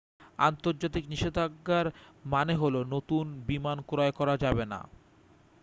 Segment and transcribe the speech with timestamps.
[0.39, 1.85] আন্তর্জাতিক নিষেধাজ্ঞার
[2.25, 4.79] মানে হলো নতুন বিমান ক্রয় করা যাবেনা